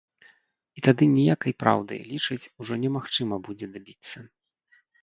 [0.79, 4.17] І тады ніякай праўды, лічыць, ужо немагчыма будзе дабіцца.